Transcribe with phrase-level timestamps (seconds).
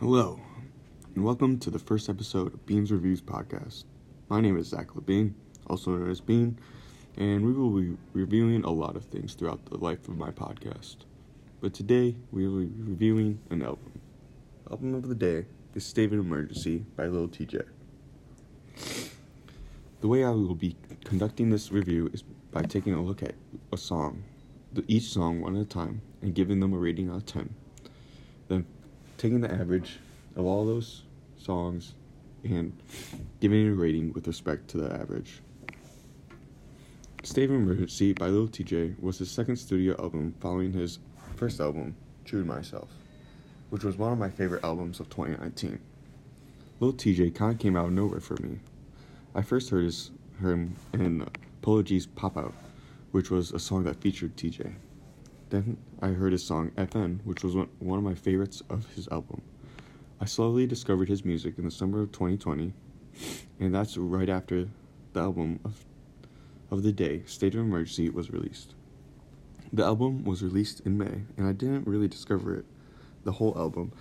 [0.00, 0.40] Hello,
[1.14, 3.84] and welcome to the first episode of Beans Reviews podcast.
[4.28, 5.34] My name is Zach Labine,
[5.68, 6.58] also known as Bean,
[7.16, 10.96] and we will be reviewing a lot of things throughout the life of my podcast.
[11.60, 14.00] But today, we will be reviewing an album.
[14.68, 15.46] Album of the day
[15.76, 17.64] is State of Emergency by Lil Tjay.
[20.00, 23.36] The way I will be conducting this review is by taking a look at
[23.72, 24.24] a song,
[24.88, 27.54] each song one at a time, and giving them a rating out of 10.
[29.16, 29.98] Taking the average
[30.36, 31.02] of all those
[31.36, 31.94] songs
[32.42, 32.72] and
[33.40, 35.40] giving it a rating with respect to the average.
[37.22, 40.98] State of Emergency by Lil Tjay was his second studio album following his
[41.36, 42.90] first album, True Myself,
[43.70, 45.78] which was one of my favorite albums of 2019.
[46.80, 48.58] Lil Tjay kind of came out of nowhere for me.
[49.34, 50.10] I first heard, his,
[50.40, 51.26] him in
[51.62, 52.54] Polo G's Pop Out,
[53.12, 54.74] which was a song that featured TJ.
[55.54, 59.40] Then I heard his song FN, which was one of my favorites of his album.
[60.20, 62.72] I slowly discovered his music in the summer of 2020,
[63.60, 64.68] and that's right after
[65.12, 65.84] the album of,
[66.72, 68.74] of the day, State of Emergency, was released.
[69.72, 72.64] The album was released in May, and I didn't really discover it,
[73.22, 73.92] the whole album,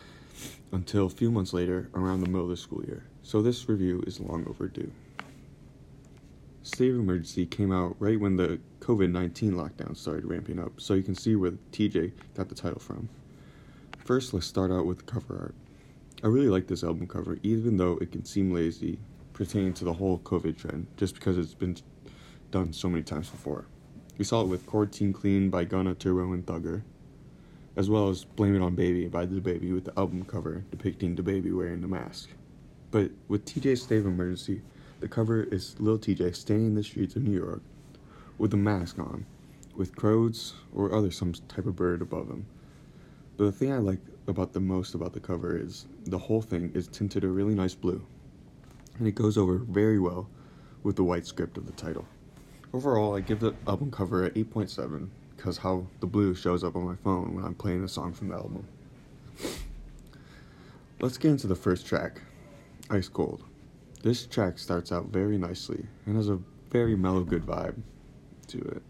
[0.71, 3.03] until a few months later, around the middle of the school year.
[3.21, 4.91] So this review is long overdue.
[6.63, 10.93] State of Emergency came out right when the COVID 19 lockdown started ramping up, so
[10.93, 13.09] you can see where TJ got the title from.
[13.97, 15.55] First, let's start out with the cover art.
[16.23, 18.97] I really like this album cover, even though it can seem lazy
[19.33, 21.75] pertaining to the whole COVID trend, just because it's been
[22.51, 23.65] done so many times before.
[24.17, 26.83] We saw it with Quarantine Clean by Gunna, Turbo, and Thugger,
[27.75, 31.23] as well as Blame It on Baby by DaBaby with the album cover depicting the
[31.23, 32.29] baby wearing the mask.
[32.89, 34.61] But with TJ's State of Emergency,
[35.03, 37.61] the cover is Lil Tjay standing in the streets of New York
[38.37, 39.25] with a mask on,
[39.75, 42.45] with crows or other some type of bird above him.
[43.35, 46.71] But the thing I like about the most about the cover is the whole thing
[46.73, 48.01] is tinted a really nice blue,
[48.97, 50.29] and it goes over very well
[50.83, 52.07] with the white script of the title.
[52.73, 56.85] Overall, I give the album cover at 8.7 because how the blue shows up on
[56.85, 58.65] my phone when I'm playing a song from the album.
[61.01, 62.21] Let's get into the first track,
[62.89, 63.43] Ice Cold.
[64.03, 66.37] This track starts out very nicely and has a
[66.69, 67.81] very mellow, good vibe
[68.47, 68.83] to it.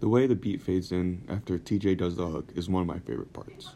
[0.00, 2.98] The way the beat fades in after TJ does the hook is one of my
[2.98, 3.70] favorite parts.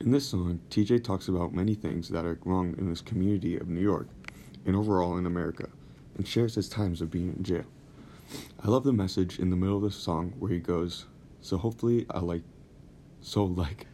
[0.00, 3.68] In this song, TJ talks about many things that are wrong in this community of
[3.68, 4.08] New York
[4.64, 5.68] and overall in America,
[6.16, 7.66] and shares his times of being in jail.
[8.60, 11.04] I love the message in the middle of the song where he goes,
[11.42, 12.44] "So hopefully I like,
[13.20, 13.88] so like,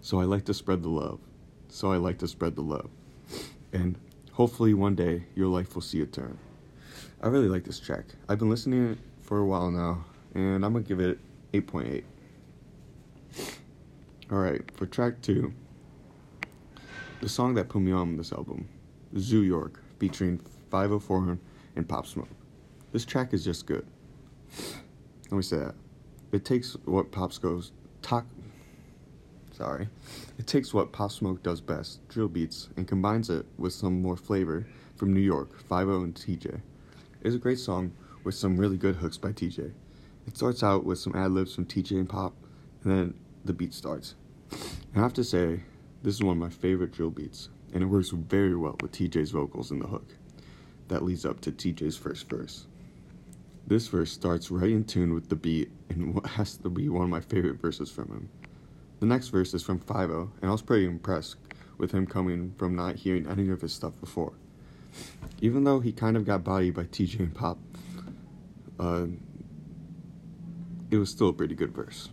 [0.00, 1.20] so I like to spread the love,
[1.68, 2.90] so I like to spread the love,"
[3.72, 3.96] and
[4.34, 6.36] Hopefully, one day your life will see a turn.
[7.22, 8.04] I really like this track.
[8.28, 11.20] I've been listening to it for a while now, and I'm gonna give it
[11.52, 12.02] 8.8.
[14.32, 15.52] Alright, for track two,
[17.20, 18.68] the song that put me on this album,
[19.16, 21.38] Zoo York, featuring Fivio Foreign
[21.76, 22.28] and Pop Smoke.
[22.90, 23.86] This track is just good.
[25.30, 25.76] Let me say that.
[26.32, 27.70] It takes what Pop Smoke's
[28.02, 28.26] talk
[29.56, 29.88] sorry.
[30.38, 34.16] It takes what Pop Smoke does best, drill beats, and combines it with some more
[34.16, 34.66] flavor
[34.96, 36.60] from New York, 5 and TJ.
[37.22, 37.92] It's a great song
[38.24, 39.72] with some really good hooks by TJ.
[40.26, 42.34] It starts out with some ad libs from TJ and Pop,
[42.82, 44.14] and then the beat starts.
[44.94, 45.60] I have to say,
[46.02, 49.30] this is one of my favorite drill beats, and it works very well with TJ's
[49.30, 50.16] vocals in the hook.
[50.88, 52.66] That leads up to TJ's first verse.
[53.66, 57.10] This verse starts right in tune with the beat and has to be one of
[57.10, 58.28] my favorite verses from him.
[59.04, 61.36] The next verse is from Fivio, and I was pretty impressed
[61.76, 64.32] with him coming from not hearing any of his stuff before.
[65.42, 67.58] Even though he kind of got bodied by TJ and Pop,
[68.80, 69.04] uh,
[70.90, 72.08] it was still a pretty good verse.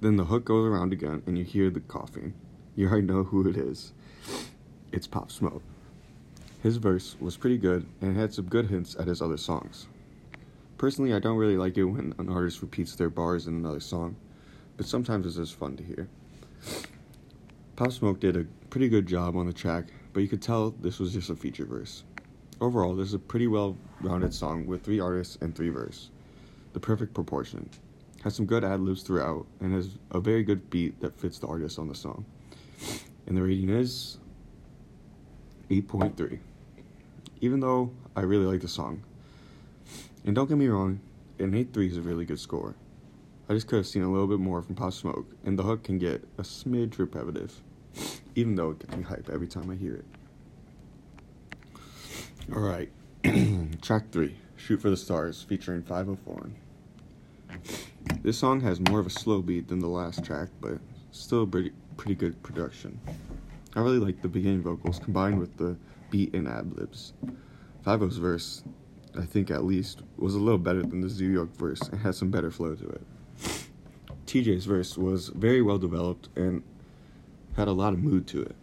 [0.00, 2.34] Then the hook goes around again, and you hear the coughing.
[2.76, 3.94] You already know who it is.
[4.92, 5.64] It's Pop Smoke.
[6.62, 9.88] His verse was pretty good and had some good hints at his other songs.
[10.78, 14.14] Personally, I don't really like it when an artist repeats their bars in another song
[14.76, 16.08] but sometimes it's just fun to hear.
[17.76, 20.98] Pop Smoke did a pretty good job on the track, but you could tell this
[20.98, 22.04] was just a feature verse.
[22.60, 26.10] Overall, this is a pretty well rounded song with three artists and three verses.
[26.72, 27.68] The perfect proportion.
[28.22, 31.46] Has some good ad libs throughout and has a very good beat that fits the
[31.46, 32.24] artist on the song.
[33.26, 34.18] And the rating is
[35.68, 36.38] 8.3.
[37.40, 39.02] Even though I really like the song.
[40.24, 41.00] And don't get me wrong,
[41.38, 42.74] an 8.3 is a really good score.
[43.46, 45.84] I just could have seen a little bit more from Pop Smoke, and the hook
[45.84, 47.60] can get a smidge repetitive,
[48.34, 50.06] even though it gets me hype every time I hear it.
[52.50, 52.90] Alright,
[53.82, 56.56] track 3 Shoot for the Stars, featuring Fivio Foreign.
[58.22, 60.78] This song has more of a slow beat than the last track, but
[61.10, 62.98] still pretty, pretty good production.
[63.76, 65.76] I really like the beginning vocals combined with the
[66.08, 67.12] beat and ad libs.
[67.84, 68.64] Fivio's verse,
[69.18, 72.14] I think at least, was a little better than the Zoo York verse and had
[72.14, 73.02] some better flow to it.
[74.26, 76.62] TJ's verse was very well developed and
[77.56, 78.56] had a lot of mood to it.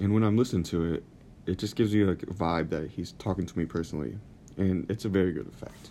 [0.00, 1.04] And when I'm listening to it,
[1.46, 4.18] it just gives you a vibe that he's talking to me personally,
[4.56, 5.90] and it's a very good effect.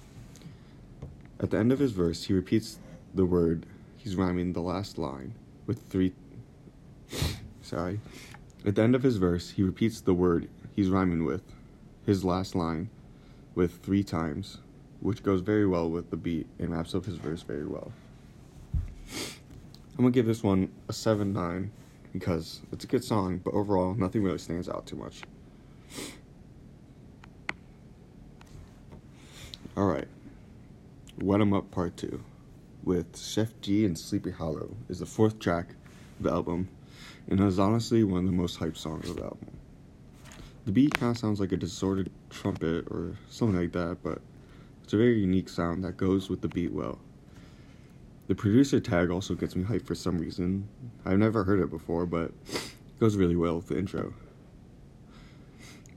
[1.40, 2.80] At the end of his verse, he repeats
[3.14, 3.66] the word,
[3.98, 5.34] he's rhyming the last line
[5.68, 6.14] with three.
[7.62, 8.00] Sorry.
[8.66, 11.44] At the end of his verse, he repeats the word he's rhyming with,
[12.06, 12.90] his last line,
[13.56, 14.60] with three times,
[15.02, 17.92] which goes very well with the beat and wraps up his verse very well.
[19.96, 21.72] I'm gonna give this one a 7 9
[22.14, 25.22] because it's a good song, but overall, nothing really stands out too much.
[29.78, 30.08] Alright,
[31.22, 32.24] Wet 'em Up Part 2
[32.84, 35.76] with Sheff G and Sleepy Hallow is the fourth track
[36.18, 36.70] of the album
[37.28, 39.52] and is honestly one of the most hyped songs of the album.
[40.66, 44.22] The beat kind of sounds like a distorted trumpet or something like that, but
[44.84, 47.00] it's a very unique sound that goes with the beat well.
[48.28, 50.68] The producer tag also gets me hyped for some reason.
[51.06, 54.14] I've never heard it before, but it goes really well with the intro.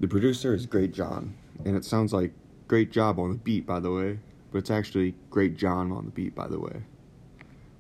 [0.01, 1.35] The producer is Great John,
[1.65, 2.33] and it sounds like
[2.67, 4.19] Great Job on the beat, by the way,
[4.51, 6.83] but it's actually Great John on the beat, by the way,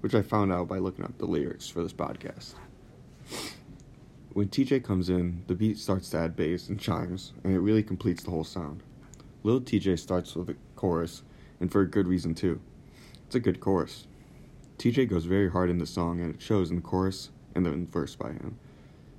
[0.00, 2.54] which I found out by looking up the lyrics for this podcast.
[4.32, 7.82] When TJ comes in, the beat starts to add bass and chimes, and it really
[7.82, 8.82] completes the whole sound.
[9.42, 11.22] Lil Tjay starts with a chorus,
[11.58, 12.60] and for a good reason too.
[13.26, 14.06] It's a good chorus.
[14.78, 17.70] TJ goes very hard in the song, and it shows in the chorus and the
[17.90, 18.58] verse by him.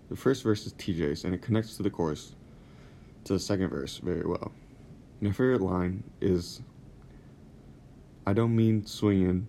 [0.09, 2.35] The first verse is TJ's, and it connects to the chorus,
[3.25, 4.51] to the second verse, very well.
[5.19, 6.61] My favorite line is
[8.27, 9.47] I don't mean swinging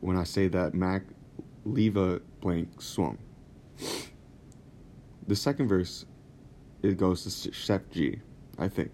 [0.00, 1.02] when I say that Mac
[1.64, 3.18] leave a blank swung.
[5.26, 6.06] The second verse,
[6.82, 8.20] it goes to Sheff G,
[8.58, 8.90] I think.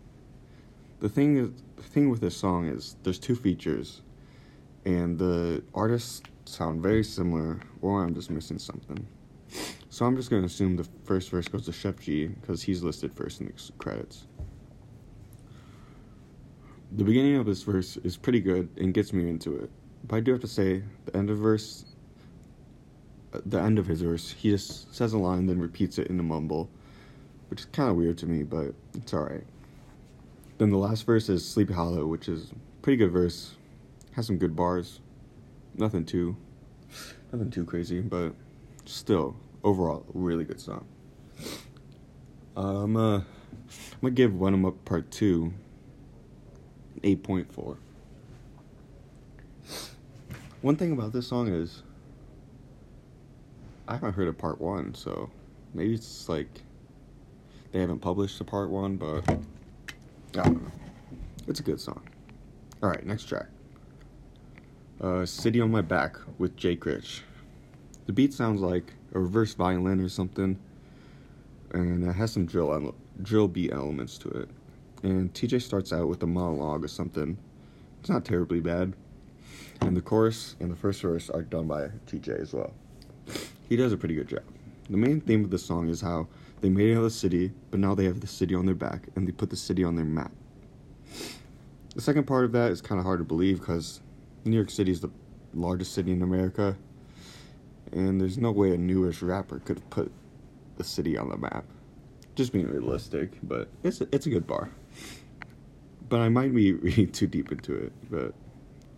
[1.00, 4.02] The thing is, the thing with this song is there's two features,
[4.84, 9.06] and the artists sound very similar, or I'm just missing something.
[9.90, 13.12] So I'm just gonna assume the first verse goes to Sheff G because he's listed
[13.14, 14.26] first in the credits.
[16.92, 19.70] The beginning of this verse is pretty good and gets me into it,
[20.06, 21.84] but I do have to say the end of verse
[23.34, 26.06] uh, the end of his verse, he just says a line and then repeats it
[26.06, 26.70] in a mumble,
[27.50, 29.44] which is kind of weird to me, but it's alright.
[30.58, 32.52] Then the last verse is Sleepy Hallow, which is
[32.82, 33.56] pretty good verse,
[34.12, 35.00] has some good bars,
[35.74, 36.36] nothing too,
[37.32, 38.32] nothing too crazy, but
[38.84, 40.86] still overall really good song.
[42.56, 43.24] Um, uh, I'm
[44.00, 45.52] gonna give One 'em Up Part Two
[47.02, 47.78] eight point four.
[50.62, 51.82] One thing about this song is
[53.86, 55.30] I haven't heard of part one, so
[55.74, 56.48] maybe it's like
[57.72, 60.72] they haven't published a part one, but I don't know.
[61.46, 62.00] It's a good song.
[62.82, 63.48] All right, next track.
[65.00, 67.22] Uh, "City on My Back" with Jay Critch.
[68.06, 70.58] The beat sounds like a reverse violin or something,
[71.72, 74.48] and it has some drill drill beat elements to it.
[75.02, 77.36] And TJ starts out with a monologue or something.
[78.00, 78.94] It's not terribly bad,
[79.80, 82.72] and the chorus and the first verse are done by TJ as well
[83.68, 84.42] he does a pretty good job.
[84.90, 86.28] The main theme of the song is how
[86.60, 88.74] they made it out of the city, but now they have the city on their
[88.74, 90.32] back and they put the city on their map.
[91.94, 94.00] The second part of that is kind of hard to believe because
[94.44, 95.10] New York City is the
[95.54, 96.76] largest city in America,
[97.92, 100.12] and there's no way a newish rapper could have put
[100.76, 101.64] the city on the map.
[102.34, 104.70] Just being realistic, but it's a, it's a good bar.
[106.08, 108.34] But I might be reading too deep into it, but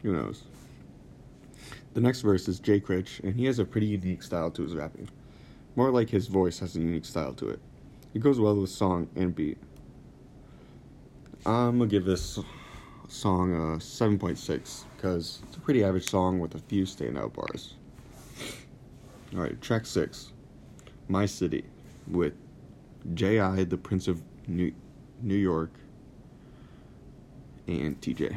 [0.02, 0.42] who knows.
[1.94, 4.74] The next verse is Jay Critch, and he has a pretty unique style to his
[4.74, 5.08] rapping.
[5.76, 7.60] More like his voice has a unique style to it.
[8.14, 9.58] It goes well with song and beat.
[11.44, 12.40] I'm gonna give this
[13.08, 17.74] song a 7.6 because it's a pretty average song with a few standout bars.
[19.34, 20.32] Alright, track 6
[21.08, 21.64] My City
[22.08, 22.32] with
[23.14, 24.72] J.I., the Prince of New,
[25.22, 25.70] New York,
[27.66, 28.36] and TJ.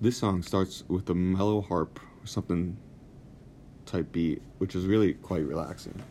[0.00, 2.76] This song starts with a mellow harp or something
[3.86, 6.02] type beat, which is really quite relaxing.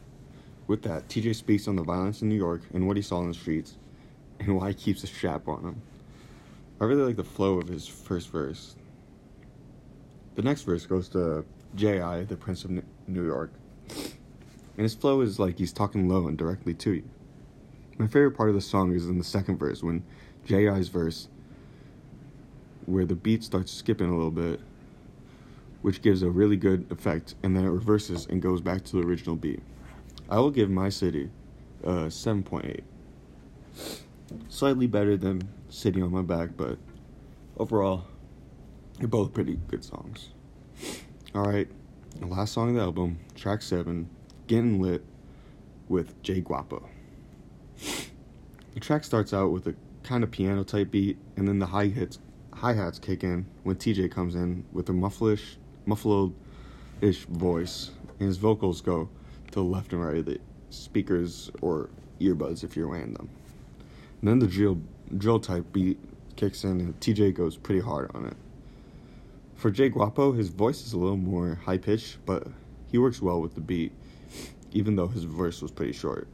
[0.67, 3.29] With that, TJ speaks on the violence in New York and what he saw in
[3.29, 3.77] the streets,
[4.39, 5.81] and why he keeps a strap on him.
[6.81, 8.75] I really like the flow of his first verse.
[10.36, 11.43] The next verse goes to
[11.75, 12.71] J.I., the Prince of
[13.07, 13.51] New York,
[13.89, 17.03] and his flow is like he's talking low and directly to you.
[17.98, 20.03] My favorite part of the song is in the second verse when
[20.45, 21.27] J.I.'s verse
[22.86, 24.62] where the beat starts skipping a little bit,
[25.81, 29.05] which gives a really good effect, and then it reverses and goes back to the
[29.05, 29.62] original beat.
[30.29, 31.29] I will give My City
[31.83, 32.81] a 7.8.
[34.48, 36.77] Slightly better than City on My Back, but
[37.57, 38.05] overall,
[38.97, 40.29] they're both pretty good songs.
[41.35, 41.69] Alright,
[42.19, 44.09] the last song of the album, track 7,
[44.47, 45.03] Getting Lit
[45.88, 46.83] with Jay Gwuapo.
[48.73, 51.88] The track starts out with a kind of piano type beat, and then the hi
[51.88, 52.19] hats
[52.53, 56.33] hi hats kick in when TJ comes in with a mufflish, muffled
[56.99, 59.07] ish voice, and his vocals go
[59.51, 63.29] to the left and right of the speakers or earbuds if you're wearing them.
[64.21, 64.81] And then the drill
[65.18, 65.98] drill type beat
[66.36, 68.38] kicks in, and TJ goes pretty hard on it.
[69.56, 72.48] For Jay Gwuapo, his voice is a little more high pitched, but
[72.92, 73.92] he works well with the beat,
[74.72, 76.28] even though his verse was pretty short.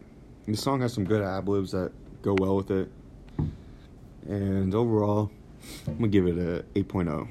[0.45, 1.91] The song has some good ad libs that
[2.21, 2.87] go well with it.
[4.27, 5.31] And overall,
[5.87, 7.27] I'm gonna give it a 8.0.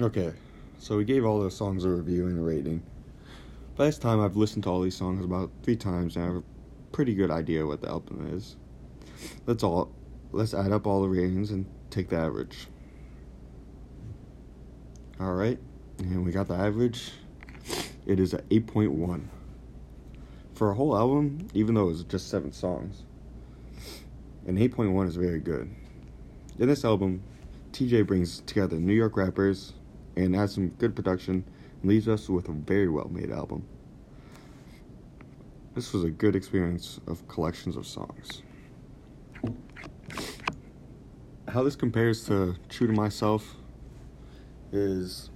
[0.00, 0.32] Okay,
[0.78, 2.82] so we gave all the songs a review and a rating.
[3.76, 6.36] By this time, I've listened to all these songs about three times and I have
[6.36, 6.42] a
[6.92, 8.56] pretty good idea what the album is.
[9.46, 9.92] Let's all
[10.32, 12.68] let's add up all the ratings and take the average.
[15.18, 15.58] All right,
[15.98, 17.12] and we got the average.
[18.06, 19.26] It is a 8.1
[20.54, 23.02] for a whole album, even though it was just seven songs.
[24.46, 25.70] And 8.1 is very good.
[26.58, 27.22] In this album,
[27.72, 29.74] TJ brings together New York rappers
[30.16, 31.44] and adds some good production
[31.82, 33.66] and leaves us with a very well made album.
[35.74, 38.42] This was a good experience of collections of songs.
[41.52, 43.56] How this compares to True to Myself
[44.70, 45.30] is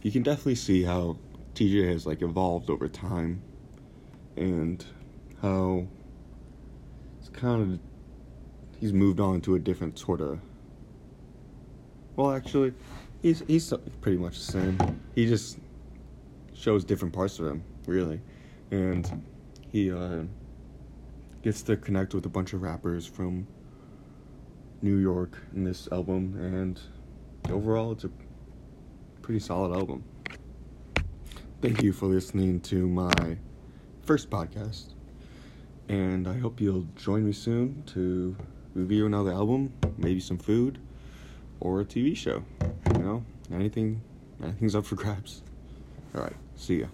[0.00, 1.18] you can definitely see how
[1.54, 3.42] TJ has like evolved over time
[4.36, 4.82] and
[5.42, 5.86] how
[7.20, 7.78] it's kind of
[8.80, 10.40] he's moved on to a different sort of
[12.16, 12.72] well actually
[13.20, 15.00] he's he's pretty much the same.
[15.14, 15.58] He just
[16.54, 18.22] shows different parts of him really.
[18.70, 19.22] And
[19.70, 20.22] he uh,
[21.42, 23.46] gets to connect with a bunch of rappers from
[24.82, 26.80] New York in this album and
[27.50, 28.10] overall it's a
[29.22, 30.04] pretty solid album
[31.62, 33.36] thank you for listening to my
[34.02, 34.94] first podcast.
[35.88, 38.36] And I hope you'll join me soon to
[38.74, 40.78] review another album, maybe some food,
[41.60, 42.42] or a TV show.
[42.94, 44.02] You know, anything,
[44.42, 45.42] anything's up for grabs.
[46.14, 46.86] All right, see ya.